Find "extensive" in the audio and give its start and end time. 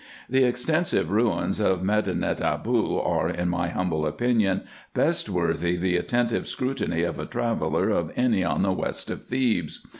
0.45-1.11